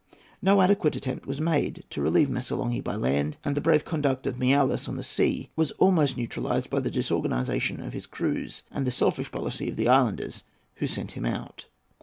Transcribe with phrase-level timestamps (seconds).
[0.41, 4.37] No adequate attempt was made to relieve Missolonghi by land, and the brave conduct of
[4.39, 8.89] Miaoulis on the sea was almost neutralized by the disorganization of his crews and the
[8.89, 10.43] selfish policy of the islanders
[10.77, 11.67] who sent him out.